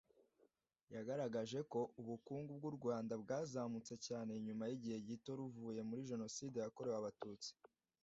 [0.95, 7.51] yagaragaje ko ubukungu bw’u Rwanda bwazamutse cyane nyuma y’igihe gito ruvuye muri Jenoside yakorewe Abatutsi